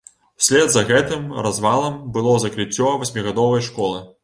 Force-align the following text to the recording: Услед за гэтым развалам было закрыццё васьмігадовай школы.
Услед 0.43 0.71
за 0.75 0.81
гэтым 0.91 1.27
развалам 1.49 2.01
было 2.17 2.33
закрыццё 2.47 2.91
васьмігадовай 3.05 3.67
школы. 3.71 4.05